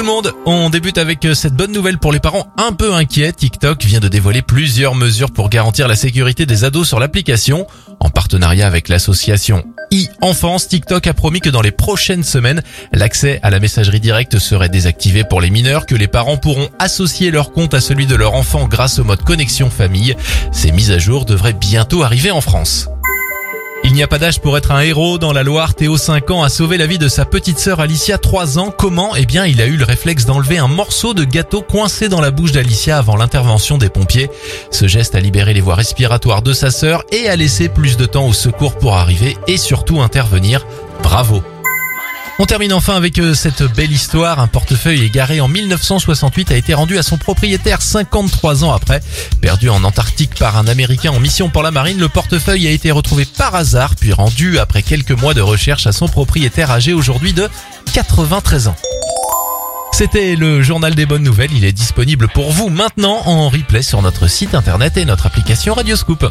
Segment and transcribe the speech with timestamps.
[0.00, 2.94] tout le monde, on débute avec euh, cette bonne nouvelle pour les parents un peu
[2.94, 3.34] inquiets.
[3.34, 7.66] TikTok vient de dévoiler plusieurs mesures pour garantir la sécurité des ados sur l'application.
[7.98, 12.62] En partenariat avec l'association e-enfance, TikTok a promis que dans les prochaines semaines,
[12.94, 17.30] l'accès à la messagerie directe serait désactivé pour les mineurs, que les parents pourront associer
[17.30, 20.16] leur compte à celui de leur enfant grâce au mode connexion famille.
[20.50, 22.88] Ces mises à jour devraient bientôt arriver en France.
[23.90, 25.18] Il n'y a pas d'âge pour être un héros.
[25.18, 28.18] Dans la Loire, Théo 5 ans a sauvé la vie de sa petite sœur Alicia
[28.18, 28.70] 3 ans.
[28.70, 29.16] Comment?
[29.16, 32.30] Eh bien, il a eu le réflexe d'enlever un morceau de gâteau coincé dans la
[32.30, 34.30] bouche d'Alicia avant l'intervention des pompiers.
[34.70, 38.06] Ce geste a libéré les voies respiratoires de sa sœur et a laissé plus de
[38.06, 40.64] temps au secours pour arriver et surtout intervenir.
[41.02, 41.42] Bravo
[42.40, 44.40] on termine enfin avec euh, cette belle histoire.
[44.40, 49.02] Un portefeuille égaré en 1968 a été rendu à son propriétaire 53 ans après.
[49.42, 52.90] Perdu en Antarctique par un Américain en mission pour la marine, le portefeuille a été
[52.92, 57.34] retrouvé par hasard puis rendu après quelques mois de recherche à son propriétaire âgé aujourd'hui
[57.34, 57.46] de
[57.92, 58.76] 93 ans.
[59.92, 61.52] C'était le journal des bonnes nouvelles.
[61.52, 65.74] Il est disponible pour vous maintenant en replay sur notre site internet et notre application
[65.74, 66.24] Radioscoop.